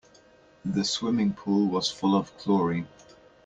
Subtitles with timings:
[0.65, 2.87] The swimming pool was full of chlorine.